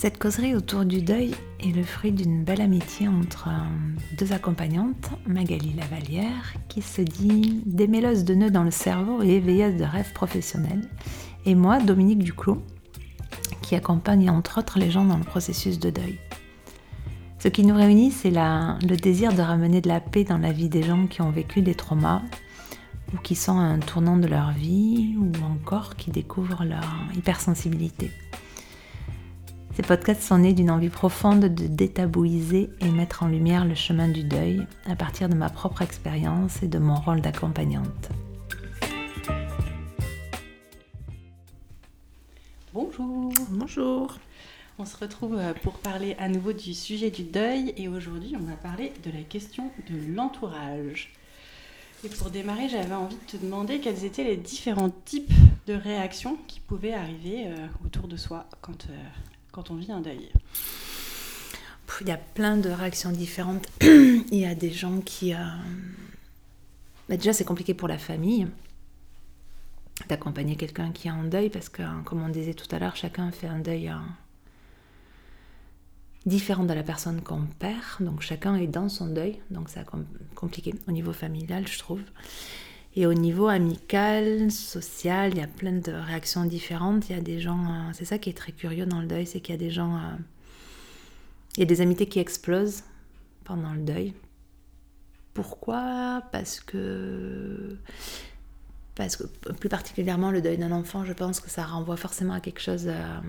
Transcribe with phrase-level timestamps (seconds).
[0.00, 5.10] Cette causerie autour du deuil est le fruit d'une belle amitié entre euh, deux accompagnantes,
[5.26, 10.12] Magali Lavalière, qui se dit démêleuse de nœuds dans le cerveau et éveilleuse de rêves
[10.12, 10.88] professionnels,
[11.46, 12.62] et moi, Dominique Duclos,
[13.60, 16.16] qui accompagne entre autres les gens dans le processus de deuil.
[17.40, 20.68] Ce qui nous réunit, c'est le désir de ramener de la paix dans la vie
[20.68, 22.22] des gens qui ont vécu des traumas
[23.12, 26.84] ou qui sont à un tournant de leur vie ou encore qui découvrent leur
[27.16, 28.12] hypersensibilité.
[29.78, 34.08] Ces podcasts sont nés d'une envie profonde de détabouiser et mettre en lumière le chemin
[34.08, 38.08] du deuil à partir de ma propre expérience et de mon rôle d'accompagnante.
[42.74, 43.32] Bonjour.
[43.50, 44.18] Bonjour.
[44.80, 48.42] On se retrouve euh, pour parler à nouveau du sujet du deuil et aujourd'hui on
[48.42, 51.12] va parler de la question de l'entourage.
[52.04, 55.32] Et pour démarrer, j'avais envie de te demander quels étaient les différents types
[55.68, 58.94] de réactions qui pouvaient arriver euh, autour de soi quand euh,
[59.58, 60.28] quand on vit un deuil
[62.00, 63.66] Il y a plein de réactions différentes.
[63.80, 65.34] Il y a des gens qui...
[65.34, 65.38] Euh,
[67.08, 68.46] bah, déjà, c'est compliqué pour la famille
[70.08, 73.32] d'accompagner quelqu'un qui est en deuil parce que, comme on disait tout à l'heure, chacun
[73.32, 73.94] fait un deuil euh,
[76.24, 77.82] différent de la personne qu'on perd.
[77.98, 79.40] Donc chacun est dans son deuil.
[79.50, 79.84] Donc c'est
[80.36, 82.02] compliqué au niveau familial, je trouve.
[82.98, 87.08] Et au niveau amical, social, il y a plein de réactions différentes.
[87.08, 89.24] Il y a des gens, euh, c'est ça qui est très curieux dans le deuil,
[89.24, 90.16] c'est qu'il y a des gens, euh,
[91.56, 92.82] il y a des amitiés qui explosent
[93.44, 94.14] pendant le deuil.
[95.32, 96.24] Pourquoi?
[96.32, 97.76] Parce que,
[98.96, 102.40] parce que plus particulièrement le deuil d'un enfant, je pense que ça renvoie forcément à
[102.40, 103.20] quelque chose euh,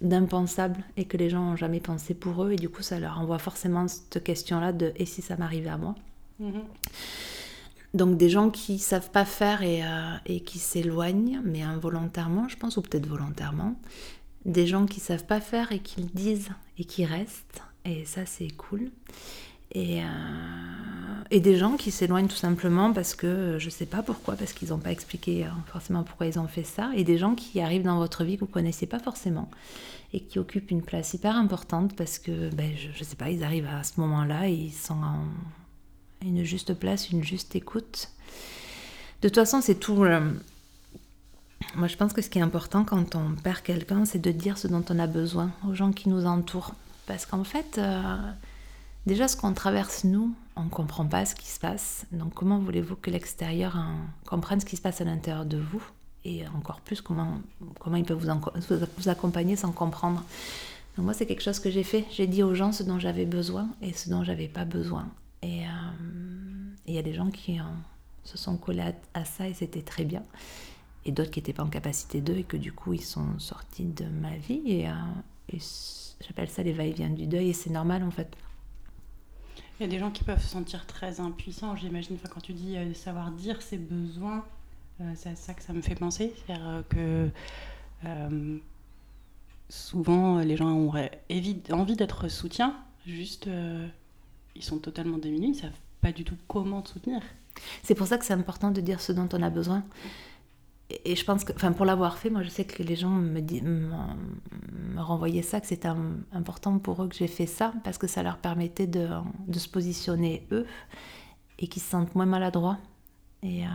[0.00, 2.50] d'impensable et que les gens n'ont jamais pensé pour eux.
[2.50, 5.78] Et du coup, ça leur renvoie forcément cette question-là de et si ça m'arrivait à
[5.78, 5.94] moi?
[6.42, 6.64] Mm-hmm.
[7.94, 12.76] Donc des gens qui savent pas faire euh, et, qui s'éloignent, mais involontairement, je pense,
[12.76, 13.76] ou peut-être volontairement.
[14.44, 17.62] Des gens qui savent pas faire et qui le disent et qui restent.
[17.84, 18.90] Et ça, c'est cool.
[19.72, 20.06] Et, euh,
[21.30, 24.68] et, des gens qui s'éloignent tout simplement parce que je sais pas pourquoi, parce qu'ils
[24.70, 26.90] n'ont pas expliqué euh, forcément pourquoi ils ont fait ça.
[26.96, 29.48] Et des gens qui arrivent dans votre vie que vous connaissez pas forcément
[30.12, 33.44] et qui occupent une place hyper importante parce que, ben, je, je sais pas, ils
[33.44, 35.24] arrivent à ce moment-là et ils sont en
[36.24, 38.10] une juste place, une juste écoute.
[39.22, 40.04] De toute façon, c'est tout.
[40.04, 40.32] Euh,
[41.76, 44.58] moi, je pense que ce qui est important quand on perd quelqu'un, c'est de dire
[44.58, 46.74] ce dont on a besoin aux gens qui nous entourent.
[47.06, 48.16] Parce qu'en fait, euh,
[49.06, 52.06] déjà, ce qu'on traverse, nous, on ne comprend pas ce qui se passe.
[52.12, 53.96] Donc, comment voulez-vous que l'extérieur hein,
[54.26, 55.82] comprenne ce qui se passe à l'intérieur de vous?
[56.24, 57.38] Et encore plus, comment,
[57.80, 60.22] comment il peut vous, accompagner sans comprendre?
[60.96, 62.04] Moi, c'est quelque chose que j'ai fait.
[62.12, 65.06] J'ai dit aux gens ce dont j'avais besoin et ce dont j'avais pas besoin.
[65.44, 65.70] Et euh,
[66.86, 67.58] il y a des gens qui
[68.24, 70.22] se sont collés à, ça et c'était très bien.
[71.04, 73.84] Et d'autres qui n'étaient pas en capacité d'eux et que du coup ils sont sortis
[73.84, 74.62] de ma vie.
[74.64, 75.58] Et, euh,
[76.26, 78.34] j'appelle ça les va-et-vient du deuil et c'est normal en fait.
[79.78, 82.16] Il y a des gens qui peuvent se sentir très impuissants, j'imagine.
[82.16, 84.46] Enfin, quand tu dis euh, savoir dire ses besoins,
[85.14, 86.32] c'est à ça que ça me fait penser.
[86.46, 87.28] C'est-à-dire que
[89.68, 90.92] souvent les gens ont
[91.72, 93.48] envie d'être soutien, juste
[94.54, 95.70] ils sont totalement démunis, ils savent
[96.00, 97.20] pas du tout comment te soutenir.
[97.82, 99.84] C'est pour ça que c'est important de dire ce dont on a besoin.
[101.04, 103.40] Et je pense que, enfin, pour l'avoir fait, moi, je sais que les gens me,
[103.40, 105.88] me, renvoyaient ça, que c'était
[106.32, 109.08] important pour eux que j'ai fait ça, parce que ça leur permettait de,
[109.48, 110.66] de se positionner eux
[111.58, 112.78] et qu'ils se sentent moins maladroits.
[113.42, 113.70] Et euh,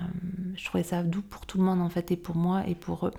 [0.56, 3.07] je trouvais ça doux pour tout le monde, en fait, et pour moi et pour
[3.07, 3.13] eux.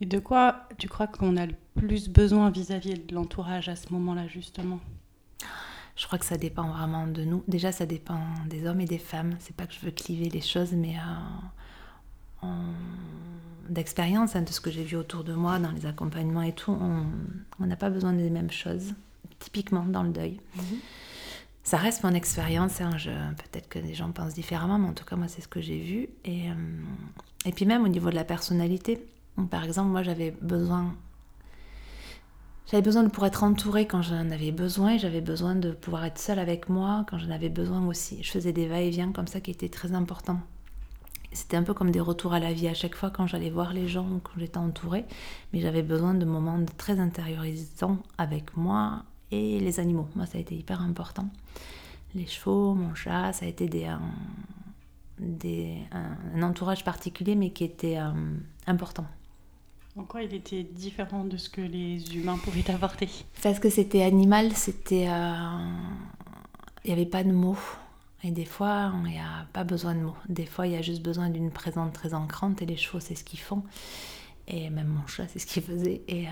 [0.00, 3.76] Et de quoi tu crois qu'on a le plus besoin vis-à-vis -vis de l'entourage à
[3.76, 4.80] ce moment-là, justement?
[5.96, 7.42] Je crois que ça dépend vraiment de nous.
[7.48, 9.36] Déjà, ça dépend des hommes et des femmes.
[9.40, 10.94] C'est pas que je veux cliver les choses, mais
[12.42, 12.46] euh,
[13.70, 16.78] d'expérience, hein, de ce que j'ai vu autour de moi, dans les accompagnements et tout,
[17.58, 18.94] on n'a pas besoin des mêmes choses,
[19.38, 20.38] typiquement dans le deuil.
[20.56, 20.78] Mhm.
[21.62, 22.80] Ça reste mon expérience.
[22.80, 22.96] Hein,
[23.50, 25.80] Peut-être que les gens pensent différemment, mais en tout cas, moi, c'est ce que j'ai
[25.80, 26.08] vu.
[26.24, 26.54] Et, euh,
[27.44, 29.04] et puis même au niveau de la personnalité.
[29.50, 30.94] Par exemple, moi, j'avais besoin
[32.70, 36.18] j'avais besoin de pouvoir être entourée quand j'en avais besoin j'avais besoin de pouvoir être
[36.18, 38.22] seule avec moi quand j'en avais besoin aussi.
[38.22, 40.40] Je faisais des va-et-vient comme ça qui étaient très importants.
[41.32, 43.72] C'était un peu comme des retours à la vie à chaque fois quand j'allais voir
[43.72, 45.04] les gens, quand j'étais entourée,
[45.52, 50.08] mais j'avais besoin de moments très intériorisants avec moi et les animaux.
[50.14, 51.28] Moi, ça a été hyper important.
[52.14, 54.00] Les chevaux, mon chat, ça a été des, un,
[55.18, 58.10] des, un, entourage particulier, mais qui était euh,
[58.66, 59.06] important.
[59.98, 63.08] En quoi il était différent de ce que les humains pouvaient apporter?
[63.42, 65.08] Parce que c'était animal, c'était.
[65.08, 65.58] Euh,
[66.84, 67.58] il n'y avait pas de mots.
[68.22, 70.16] Et des fois, il n'y a pas besoin de mots.
[70.28, 73.14] Des fois, il y a juste besoin d'une présence très ancrante et les chevaux, c'est
[73.14, 73.62] ce qu'ils font.
[74.48, 76.02] Et même mon chat, c'est ce qu'il faisait.
[76.08, 76.26] Et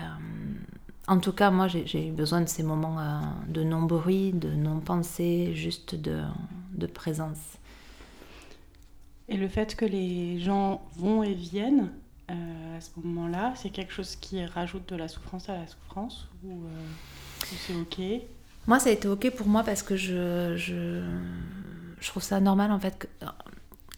[1.07, 2.97] en tout cas, moi, j'ai eu besoin de ces moments
[3.47, 6.21] de non-bruit, de non-pensée, juste de,
[6.73, 7.57] de présence.
[9.29, 11.91] Et le fait que les gens vont et viennent
[12.27, 16.63] à ce moment-là, c'est quelque chose qui rajoute de la souffrance à la souffrance ou,
[17.39, 18.23] c'est ok?
[18.67, 21.03] Moi, ça a été ok pour moi parce que je, je,
[21.99, 23.07] je trouve ça normal en fait.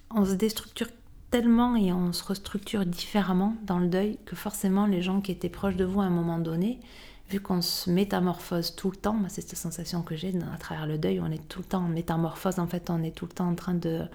[0.10, 0.88] On se déstructure
[1.32, 5.50] tellement et on se restructure différemment dans le deuil que forcément les gens qui étaient
[5.50, 6.80] proches de vous à un moment donné,
[7.30, 10.98] vu qu'on se métamorphose tout le temps, c'est cette sensation que j'ai à travers le
[10.98, 13.50] deuil, on est tout le temps en métamorphose, en fait on est tout le temps
[13.50, 14.06] en train de,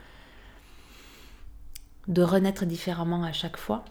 [2.08, 3.84] de renaître différemment à chaque fois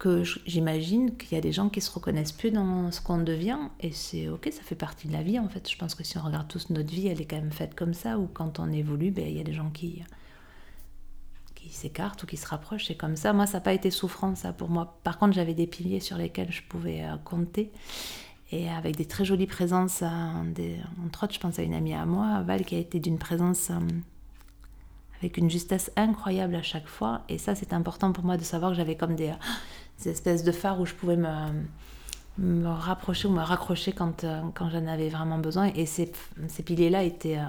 [0.00, 3.58] que j'imagine qu'il y a des gens qui se reconnaissent plus dans ce qu'on devient
[3.80, 5.70] et c'est ok, ça fait partie de la vie en fait.
[5.70, 7.92] Je pense que si on regarde tous notre vie, elle est quand même faite comme
[7.92, 10.02] ça ou quand on évolue, ben, il y a des gens qui
[11.54, 13.34] qui s'écartent ou qui se rapprochent, c'est comme ça.
[13.34, 14.98] Moi, ça n'a pas été souffrant ça pour moi.
[15.04, 17.70] Par contre, j'avais des piliers sur lesquels je pouvais euh, compter
[18.50, 20.02] et avec des très jolies présences.
[20.54, 23.18] Des, entre autres, je pense à une amie à moi, Val, qui a été d'une
[23.18, 23.78] présence euh,
[25.20, 27.22] avec une justesse incroyable à chaque fois.
[27.28, 29.32] Et ça, c'est important pour moi de savoir que j'avais comme des,
[29.96, 31.28] ces espèces de phares où je pouvais me,
[32.38, 35.70] me rapprocher ou me raccrocher quand, euh, quand j'en avais vraiment besoin.
[35.74, 36.10] Et ces,
[36.48, 37.44] ces piliers-là étaient, euh,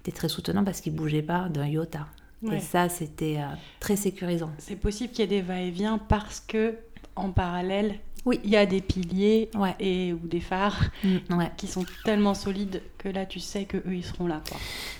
[0.00, 2.06] étaient très soutenants parce qu'ils ne bougeaient pas d'un iota.
[2.50, 4.50] Et ça, c'était euh, très sécurisant.
[4.56, 6.74] C'est possible qu'il y ait des va-et-vient parce que,
[7.14, 7.96] en parallèle,
[8.26, 8.40] oui.
[8.44, 11.18] il y a des piliers et, ou des phares mm,
[11.56, 14.42] qui sont tellement solides que là, tu sais qu'eux, ils seront là.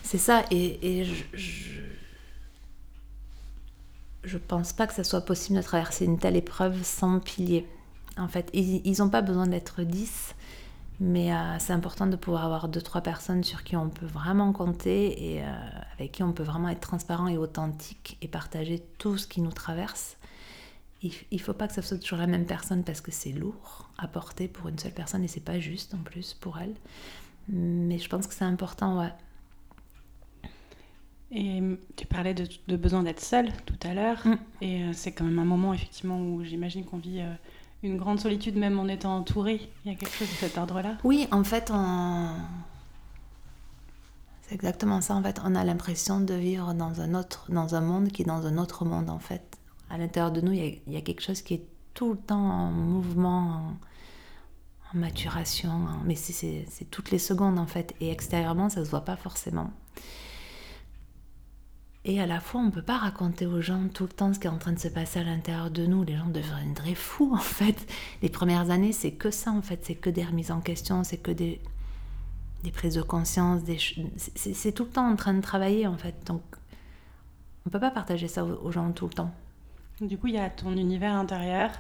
[0.02, 0.44] C'est ça.
[0.50, 1.24] Et, et je
[4.22, 7.66] je pense pas que ça soit possible de traverser une telle épreuve sans pilier.
[8.18, 10.34] En fait, ils n'ont pas besoin d'être 10,
[11.00, 14.52] mais euh, c'est important de pouvoir avoir deux trois personnes sur qui on peut vraiment
[14.52, 15.46] compter et euh,
[15.94, 19.52] avec qui on peut vraiment être transparent et authentique et partager tout ce qui nous
[19.52, 20.16] traverse.
[21.02, 23.88] Il, ne faut pas que ça soit toujours la même personne parce que c'est lourd
[23.96, 26.74] à porter pour une seule personne et c'est pas juste en plus pour elle.
[27.48, 29.12] Mais je pense que c'est important, ouais,
[31.32, 31.62] et
[31.96, 34.20] tu parlais de, besoin d'être seul tout à l'heure.
[34.24, 34.36] Mm.
[34.62, 37.32] Et euh, c'est quand même un moment, effectivement, où j'imagine qu'on vit euh,
[37.82, 39.70] une grande solitude, même en étant entouré.
[39.84, 40.96] Il y a quelque chose de cet ordre-là?
[41.04, 42.30] Oui, en fait, on...
[44.42, 45.14] c'est exactement ça.
[45.14, 48.26] En fait, on a l'impression de vivre dans un, autre, dans un monde qui est
[48.26, 49.49] dans un autre monde, en fait.
[49.90, 52.70] À l'intérieur de nous, il y, a, quelque chose qui est tout le temps en
[52.70, 53.76] mouvement,
[54.94, 55.88] en, maturation.
[56.04, 57.94] Mais c'est toutes les secondes, en fait.
[58.00, 59.70] Et extérieurement, ça se voit pas forcément.
[62.04, 64.38] Et à la fois, on ne peut pas raconter aux gens tout le temps ce
[64.38, 66.02] qui est en train de se passer à l'intérieur de nous.
[66.02, 67.86] Les gens deviendraient fous, en fait.
[68.22, 69.84] Les premières années, c'est que ça, en fait.
[69.84, 71.60] C'est que des remises en question, c'est que des,
[72.62, 73.62] des prises de conscience.
[74.34, 76.14] C'est tout le temps en train de travailler, en fait.
[76.26, 76.42] Donc,
[77.66, 79.34] on ne peut pas partager ça aux gens tout le temps.
[80.00, 81.70] Du coup, il y a ton univers intérieur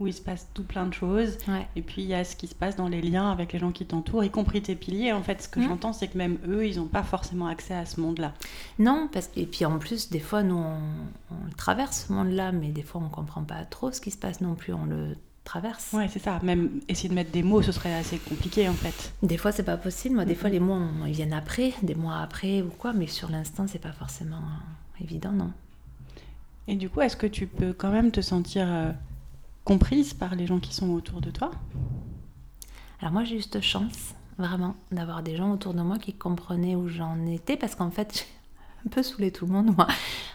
[0.00, 1.36] où il se passe tout plein de choses.
[1.74, 3.70] Et puis, il y a ce qui se passe dans les liens avec les gens
[3.70, 5.12] qui t'entourent, y compris tes piliers.
[5.12, 5.68] En fait, ce que mmh.
[5.68, 8.32] j'entends, c'est que même eux, ils n'ont pas forcément accès à ce monde-là.
[8.78, 12.68] Non, parce que, et puis en plus, des fois, nous, on, traverse ce monde-là, mais
[12.68, 14.72] des fois, on ne comprend pas trop ce qui se passe non plus.
[14.72, 15.14] On le
[15.44, 15.92] traverse.
[15.92, 16.40] Ouais, c'est ça.
[16.42, 19.12] Même essayer de mettre des mots, ce serait assez compliqué, en fait.
[19.22, 20.14] Des fois, c'est pas possible.
[20.14, 23.30] Moi, des fois, les mots, ils viennent après, des mois après ou quoi, mais sur
[23.30, 24.40] l'instant, c'est pas forcément
[24.98, 25.52] évident, non.
[26.68, 28.92] Et du coup, est-ce que tu peux quand même te sentir euh,
[29.64, 31.52] comprise par les gens qui sont autour de toi?
[33.00, 36.88] Alors moi, j'ai juste chance, vraiment, d'avoir des gens autour de moi qui comprenaient où
[36.88, 39.86] j'en étais, parce qu'en fait, j'ai un peu saoulé tout le monde, moi,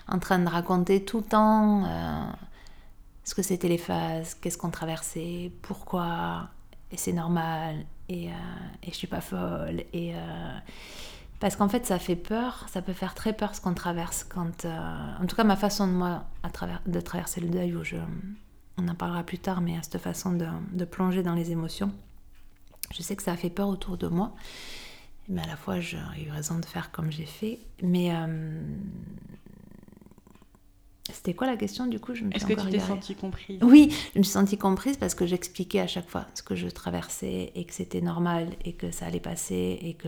[0.08, 2.26] en train de raconter tout le temps euh,
[3.24, 6.50] ce que c'était les phases, qu'est-ce qu'on traversait, pourquoi,
[6.92, 8.34] et c'est normal, et, euh,
[8.84, 10.14] et je suis pas folle, et...
[11.42, 14.24] Parce qu'en fait, ça fait peur, ça peut faire très peur ce qu'on traverse.
[14.24, 16.24] Quand, euh, en tout cas, ma façon de moi
[16.86, 17.82] de traverser le deuil, où
[18.78, 21.92] on en parlera plus tard, mais à cette façon de, de, plonger dans les émotions,
[22.94, 24.36] je sais que ça a fait peur autour de moi.
[25.30, 27.58] Mais à la fois, j'ai eu raison de faire comme j'ai fait.
[27.82, 28.62] Mais euh,
[31.22, 32.14] c'était quoi la question du coup?
[32.14, 33.60] Est-ce que tu t'es sentie comprise?
[33.62, 36.68] Oui, je me suis sentie comprise parce que j'expliquais à chaque fois ce que je
[36.68, 40.08] traversais et que c'était normal et que ça allait passer et que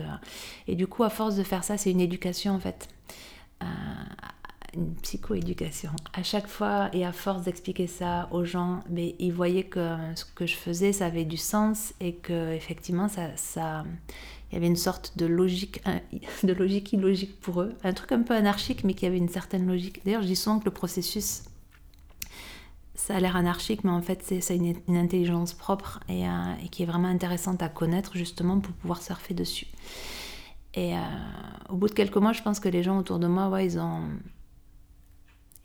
[0.66, 2.88] et du coup à force de faire ça, c'est une éducation en fait,
[3.62, 3.66] euh,
[4.74, 5.90] une psychoéducation.
[6.12, 10.24] À chaque fois et à force d'expliquer ça aux gens, mais ils voyaient que ce
[10.24, 13.84] que je faisais, ça avait du sens et que effectivement ça, ça
[14.50, 15.82] il y avait une sorte de logique,
[16.44, 19.66] de logique illogique pour eux, un truc un peu anarchique, mais qui avait une certaine
[19.66, 20.04] logique.
[20.04, 21.42] D'ailleurs, je dis souvent que le processus,
[22.94, 26.68] ça a l'air anarchique, mais en fait, c'est une, une, intelligence propre et, euh, et,
[26.68, 29.66] qui est vraiment intéressante à connaître justement pour pouvoir surfer dessus.
[30.74, 31.00] Et euh,
[31.68, 33.78] au bout de quelques mois, je pense que les gens autour de moi, ouais, ils
[33.78, 34.02] ont,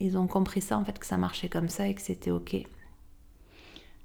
[0.00, 2.56] ils ont compris ça, en fait, que ça marchait comme ça et que c'était ok.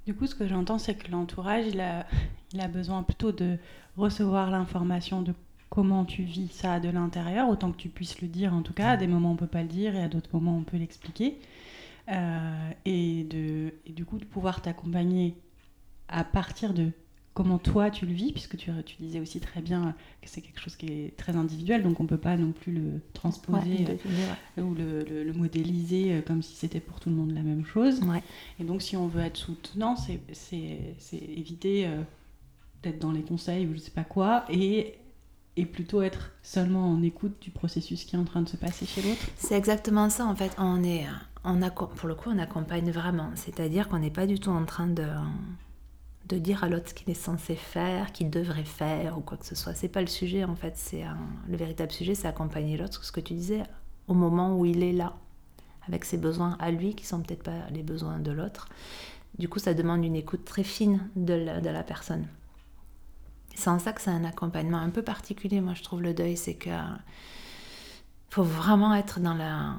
[0.05, 2.05] Du coup, ce que j'entends, c'est que l'entourage, il a,
[2.53, 3.57] il a besoin plutôt de
[3.97, 5.33] recevoir l'information de
[5.69, 8.91] comment tu vis ça de l'intérieur, autant que tu puisses le dire en tout cas.
[8.91, 11.39] À des moments, on peut pas le dire et à d'autres moments, on peut l'expliquer.
[12.09, 15.35] Euh, et, de, et du coup, de pouvoir t'accompagner
[16.07, 16.91] à partir de
[17.35, 20.59] comment toi tu le vis, puisque tu, tu disais aussi très bien que c'est quelque
[20.59, 23.85] chose qui est très individuel, donc on ne peut pas non plus le transposer
[24.57, 27.65] euh, ou le, le, modéliser euh, comme si c'était pour tout le monde la même
[27.65, 28.01] chose.
[28.59, 30.19] Et donc si on veut être soutenant, c'est
[31.13, 31.87] éviter
[32.81, 34.95] d'être dans les conseils ou je sais pas quoi, et
[35.57, 38.85] et plutôt être seulement en écoute du processus qui est en train de se passer
[38.85, 40.53] chez l'autre C'est exactement ça en fait.
[40.57, 41.05] On est,
[41.45, 43.29] on a, pour le coup, on accompagne vraiment.
[43.35, 45.05] C'est-à-dire qu'on n'est pas du tout en train de,
[46.27, 49.45] de dire à l'autre ce qu'il est censé faire, qu'il devrait faire ou quoi que
[49.45, 49.73] ce soit.
[49.73, 50.73] C'est pas le sujet en fait.
[50.75, 51.03] C'est
[51.47, 53.03] le véritable sujet, c'est accompagner l'autre.
[53.03, 53.63] Ce que tu disais,
[54.07, 55.13] au moment où il est là,
[55.87, 58.69] avec ses besoins à lui qui sont peut-être pas les besoins de l'autre.
[59.37, 62.25] Du coup, ça demande une écoute très fine de de la personne.
[63.55, 66.35] C'est en ça que c'est un accompagnement un peu particulier, moi je trouve le deuil,
[66.35, 66.71] c'est que
[68.29, 69.75] faut vraiment être dans la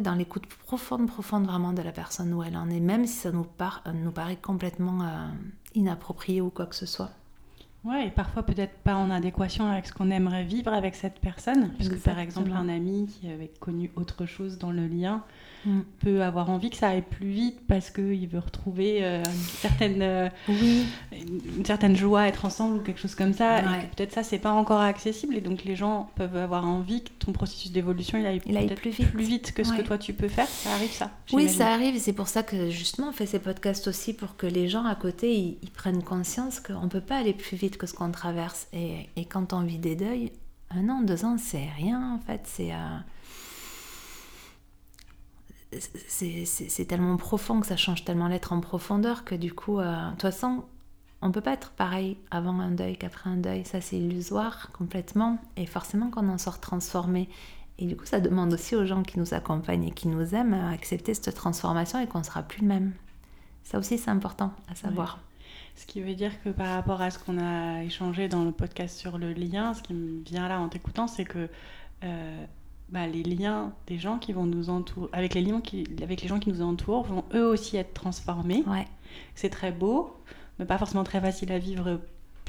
[0.00, 3.32] dans l'écoute profonde, profonde vraiment de la personne où elle en est, même si ça
[3.32, 3.46] nous,
[3.94, 5.26] nous paraît complètement euh,
[5.74, 7.10] inapproprié ou quoi que ce soit.
[7.84, 11.70] Ouais, et parfois peut-être pas en adéquation avec ce qu'on aimerait vivre avec cette personne.
[11.76, 15.22] Parce que par exemple, un ami qui avait connu autre chose dans le lien
[15.66, 15.80] mm.
[16.00, 20.00] peut avoir envie que ça aille plus vite parce qu'il veut retrouver euh, une, certaine,
[20.00, 20.86] euh, oui.
[21.12, 23.58] une, certaine joie à être ensemble ou quelque chose comme ça.
[23.58, 25.36] Et peut-être ça, c'est pas encore accessible.
[25.36, 29.10] Et donc les gens peuvent avoir envie que ton processus d'évolution il aille, plus, vite.
[29.10, 30.48] plus vite que ce que toi tu peux faire.
[30.48, 31.96] Ça arrive ça Oui, ça arrive.
[31.96, 34.86] Et c'est pour ça que justement on fait ces podcasts aussi pour que les gens
[34.86, 38.10] à côté ils, ils prennent conscience qu'on peut pas aller plus vite que ce qu'on
[38.10, 38.66] traverse.
[38.72, 40.32] Et, quand on vit des deuils,
[40.70, 42.42] un an, deux ans, c'est rien en fait.
[42.44, 42.98] C'est euh,
[46.08, 50.10] c'est tellement profond que ça change tellement l'être en profondeur que du coup, euh, de
[50.12, 50.64] toute façon,
[51.20, 53.64] on peut pas être pareil avant un deuil qu'après un deuil.
[53.64, 55.38] Ça, c'est illusoire complètement.
[55.56, 57.28] Et forcément qu'on en sort transformé.
[57.78, 60.54] Et du coup, ça demande aussi aux gens qui nous accompagnent et qui nous aiment
[60.54, 62.92] à accepter cette transformation et qu'on sera plus le même.
[63.64, 65.18] Ça aussi, c'est important à savoir.
[65.74, 68.96] Ce qui veut dire que par rapport à ce qu'on a échangé dans le podcast
[68.96, 71.48] sur le lien, ce qui me vient là en t'écoutant, c'est que
[72.04, 72.44] euh,
[72.90, 76.28] bah, les liens des gens qui vont nous entourer, avec les liens qui, avec les
[76.28, 78.62] gens qui nous entourent, vont eux aussi être transformés.
[78.66, 78.86] Ouais.
[79.34, 80.16] C'est très beau,
[80.58, 82.00] mais pas forcément très facile à vivre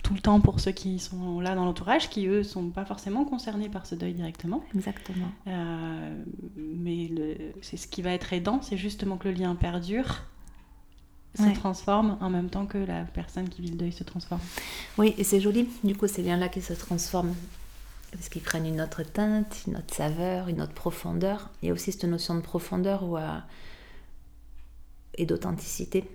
[0.04, 3.26] tout le temps pour ceux qui sont là dans l'entourage, qui eux sont pas forcément
[3.26, 4.64] concernés par ce deuil directement.
[4.76, 5.32] Exactement.
[5.48, 6.24] Euh,
[6.58, 7.10] mais
[7.62, 10.26] c'est ce qui va être aidant, c'est justement que le lien perdure
[11.36, 14.42] se transforme en même temps que la personne qui vit le deuil se transforme.
[14.98, 15.70] Oui, et c'est joli.
[15.84, 17.36] Du coup, c'est bien là qu'ils se transforment.
[18.12, 21.50] Parce qu'ils prennent une autre teinte, une autre saveur, une autre profondeur.
[21.62, 23.38] Il y a aussi cette notion de profondeur euh,
[25.16, 26.10] et d'authenticité.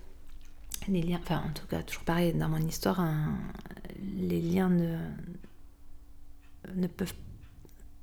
[0.88, 3.06] Les liens, enfin en tout cas, toujours pareil, dans mon histoire,
[4.18, 4.96] les liens ne,
[6.74, 7.14] ne peuvent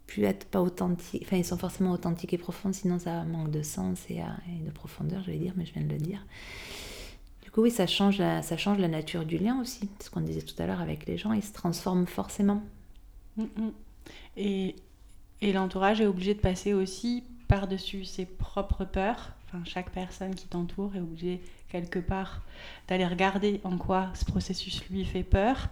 [0.06, 1.24] plus être pas authentiques.
[1.26, 4.70] Enfin, ils sont forcément authentiques et profonds, sinon ça manque de sens et, et de
[4.70, 6.24] profondeur, je vais dire, mais je viens de le dire
[7.58, 9.90] oui, ça change, la, ça change la nature du lien aussi.
[10.00, 12.62] Ce qu'on disait tout à l'heure avec les gens, ils se transforment forcément.
[13.38, 13.72] Mm, mm.
[14.38, 14.76] Et,
[15.42, 19.32] et l'entourage est obligé de passer aussi par-dessus ses propres peurs.
[19.48, 22.42] Enfin, chaque personne qui t'entoure est obligée quelque part
[22.88, 25.70] d'aller regarder en quoi ce processus lui fait peur.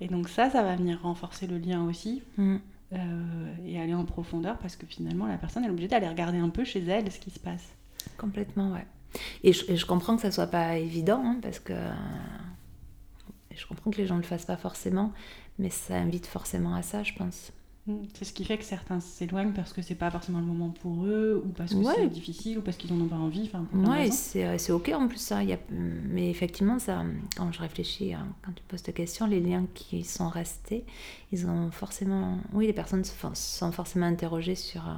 [0.00, 2.22] Et donc ça, ça va venir renforcer le lien aussi.
[2.36, 2.56] Mm.
[2.92, 6.50] Euh, et aller en profondeur parce que finalement la personne est obligée d'aller regarder un
[6.50, 7.74] peu chez elle ce qui se passe.
[8.16, 8.86] Complètement, ouais.
[9.42, 11.74] Et je, comprends que ça soit pas évident, hein, parce que
[13.54, 15.12] je comprends que les gens ne le fassent pas forcément,
[15.58, 17.52] mais ça invite forcément à ça, je pense.
[17.86, 17.94] Mm.
[18.14, 21.04] C'est ce qui fait que certains s'éloignent parce que c'est pas forcément le moment pour
[21.06, 23.50] eux, ou parce que c'est difficile, ou parce qu'ils en ont pas envie.
[23.74, 25.42] Ouais, euh, c'est ok en plus ça.
[25.44, 25.58] Y a...
[25.70, 27.04] Mais effectivement, ça,
[27.36, 30.84] quand je réfléchis, hein, quand tu poses cette question, les liens qui sont restés,
[31.32, 32.38] ils ont forcément.
[32.52, 34.94] Oui, les personnes se sont forcément interrogées sur, euh,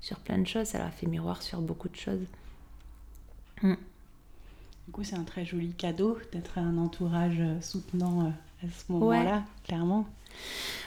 [0.00, 0.68] sur plein de choses.
[0.68, 2.26] Ça leur a fait miroir sur beaucoup de choses.
[3.64, 3.74] Mm.
[4.86, 8.92] Du coup, c'est un très joli cadeau d'être un entourage euh, soutenant euh, à ce
[8.92, 10.06] moment-là, clairement.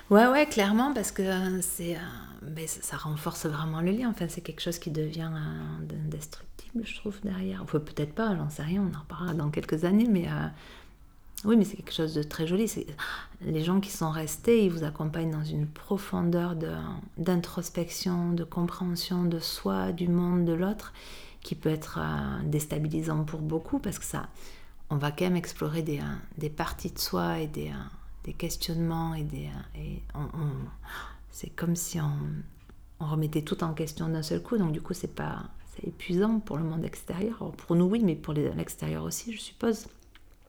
[0.09, 1.97] Ouais, ouais, clairement, parce que euh, c'est,
[2.43, 4.09] ben, ça, renforce vraiment le lien.
[4.09, 5.31] Enfin, c'est quelque chose qui devient
[6.05, 7.63] indestructible, je trouve, derrière.
[7.63, 10.27] Enfin, peut-être pas, j'en sais rien, on en reparlera dans quelques années, mais
[11.43, 12.67] oui, mais c'est quelque chose de très joli.
[12.67, 12.85] C'est...
[13.41, 16.71] Les gens qui sont restés, ils vous accompagnent dans une profondeur de,
[17.17, 20.93] d'introspection, de compréhension de soi, du monde, de l'autre
[21.47, 24.27] qui peut être euh, déstabilisant pour beaucoup parce que ça,
[24.89, 27.85] on va quand même explorer des, euh, des parties de soi et des, euh,
[28.25, 29.49] des questionnements et des.
[29.77, 30.01] Et
[31.31, 32.11] c'est comme si on,
[32.99, 36.41] on, remettait tout en question d'un seul coup, donc du coup, c'est pas, c'est épuisant
[36.41, 37.37] pour le monde extérieur.
[37.55, 39.87] pour nous, oui, mais pour l'extérieur aussi, je suppose.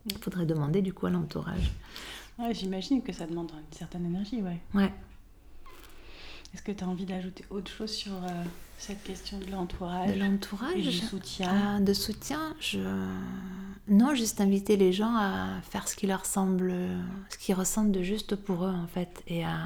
[0.06, 1.70] Il faudrait demander du coup à l'entourage.
[2.40, 4.58] Ouais, j'imagine que ça demande une certaine énergie, ouais.
[4.74, 4.92] Ouais.
[6.54, 8.44] Est-ce que tu as envie d'ajouter autre chose sur euh,
[8.78, 12.80] cette question de l'entourage De l'entourage Du soutien ah, De soutien, je...
[13.88, 16.74] Non, juste inviter les gens à faire ce qui leur semble,
[17.30, 19.22] ce qu'ils ressentent de juste pour eux, en fait.
[19.26, 19.58] Et à...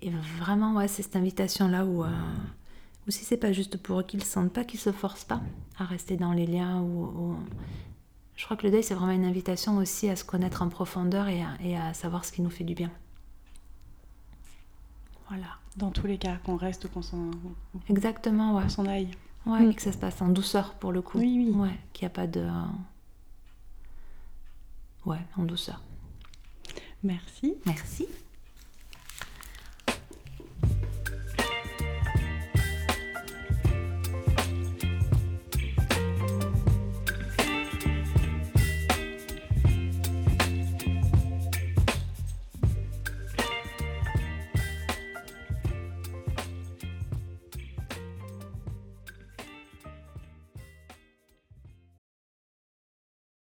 [0.00, 2.04] Et vraiment, ouais, c'est cette invitation-là où...
[2.04, 2.10] Euh,
[3.06, 5.42] ou si c'est pas juste pour eux qu'ils ne sentent pas, qu'ils se forcent pas
[5.78, 7.36] à rester dans les liens ou,
[8.34, 11.28] je crois que le deuil c'est vraiment une invitation aussi à se connaître en profondeur
[11.28, 12.90] et à savoir ce qui nous fait du bien.
[15.34, 15.54] Voilà.
[15.76, 17.30] Dans tous les cas, qu'on reste ou qu'on s'en
[17.88, 18.68] Exactement, ouais.
[18.68, 19.10] s'en aille.
[19.46, 19.70] Ouais, mm.
[19.70, 21.18] et que ça se passe en douceur pour le coup.
[21.18, 21.50] Oui, oui.
[21.50, 22.48] Ouais, qu'il n'y a pas de.
[25.04, 25.82] Ouais, en douceur.
[27.02, 27.54] Merci.
[27.66, 28.06] Merci.